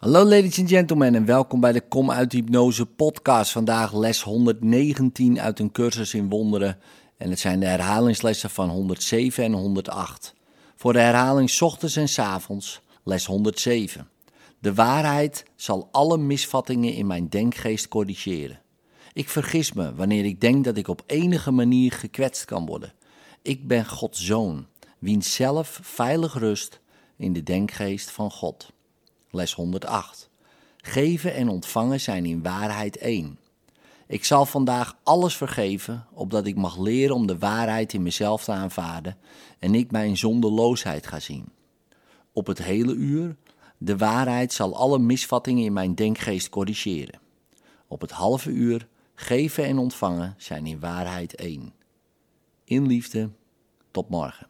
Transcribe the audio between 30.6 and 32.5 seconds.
Geven en ontvangen zijn in